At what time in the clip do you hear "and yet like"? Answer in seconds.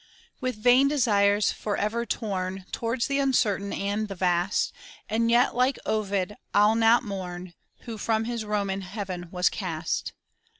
5.07-5.77